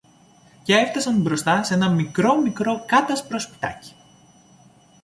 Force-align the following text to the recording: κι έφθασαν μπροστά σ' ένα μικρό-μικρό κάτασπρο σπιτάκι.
κι 0.63 0.73
έφθασαν 0.73 1.21
μπροστά 1.21 1.63
σ' 1.63 1.71
ένα 1.71 1.89
μικρό-μικρό 1.89 2.83
κάτασπρο 2.87 3.39
σπιτάκι. 3.39 3.93